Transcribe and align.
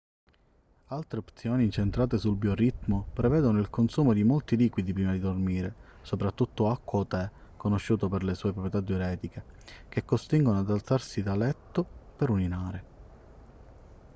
altre 0.87 1.19
opzioni 1.19 1.63
incentrate 1.65 2.17
sul 2.17 2.35
bioritmo 2.35 3.05
prevedono 3.13 3.59
il 3.59 3.69
consumo 3.69 4.13
di 4.13 4.23
molti 4.23 4.55
liquidi 4.55 4.93
prima 4.93 5.11
di 5.11 5.19
dormire 5.19 5.75
soprattutto 6.01 6.69
acqua 6.71 7.01
o 7.01 7.05
tè 7.05 7.29
conosciuto 7.55 8.09
per 8.09 8.23
le 8.23 8.33
sue 8.33 8.51
proprietà 8.51 8.81
diuretiche 8.81 9.43
che 9.89 10.03
costringono 10.03 10.57
ad 10.57 10.71
alzarsi 10.71 11.21
da 11.21 11.35
letto 11.35 11.85
per 12.15 12.31
urinare 12.31 12.83